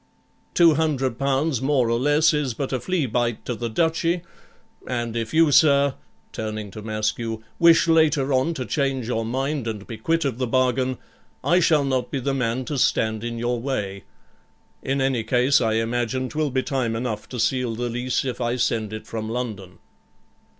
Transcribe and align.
Two 0.55 0.73
hundred 0.73 1.19
pounds 1.19 1.61
more 1.61 1.87
or 1.91 1.99
less 1.99 2.33
is 2.33 2.55
but 2.55 2.73
a 2.73 2.79
flea 2.79 3.05
bite 3.05 3.45
to 3.45 3.53
the 3.53 3.69
Duchy; 3.69 4.23
and 4.87 5.15
if 5.15 5.31
you, 5.31 5.51
sir,' 5.51 5.93
turning 6.33 6.71
to 6.71 6.81
Maskew, 6.81 7.43
'wish 7.59 7.87
later 7.87 8.33
on 8.33 8.55
to 8.55 8.65
change 8.65 9.07
your 9.07 9.23
mind, 9.23 9.67
and 9.67 9.85
be 9.85 9.97
quit 9.99 10.25
of 10.25 10.39
the 10.39 10.47
bargain, 10.47 10.97
I 11.43 11.59
shall 11.59 11.83
not 11.83 12.09
be 12.09 12.19
the 12.19 12.33
man 12.33 12.65
to 12.65 12.79
stand 12.79 13.23
in 13.23 13.37
your 13.37 13.61
way. 13.61 14.05
In 14.81 15.01
any 15.01 15.23
case, 15.23 15.61
I 15.61 15.73
imagine 15.73 16.29
'twill 16.29 16.49
be 16.49 16.63
time 16.63 16.95
enough 16.95 17.29
to 17.29 17.39
seal 17.39 17.75
the 17.75 17.87
lease 17.87 18.25
if 18.25 18.41
I 18.41 18.55
send 18.55 18.93
it 18.93 19.05
from 19.05 19.29
London.' 19.29 19.77